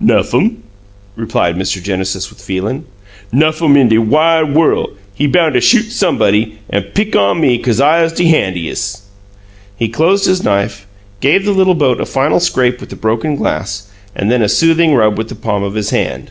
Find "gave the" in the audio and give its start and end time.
11.20-11.52